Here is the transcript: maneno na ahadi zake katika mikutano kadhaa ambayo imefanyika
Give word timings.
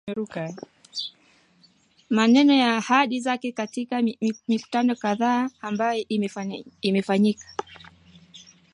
maneno 2.17 2.53
na 2.57 2.75
ahadi 2.77 3.19
zake 3.21 3.51
katika 3.51 4.01
mikutano 4.47 4.95
kadhaa 4.95 5.49
ambayo 5.61 6.05
imefanyika 6.81 7.47